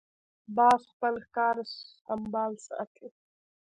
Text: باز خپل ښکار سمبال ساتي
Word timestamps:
باز 0.55 0.81
خپل 0.91 1.13
ښکار 1.25 1.55
سمبال 2.05 2.53
ساتي 2.67 3.07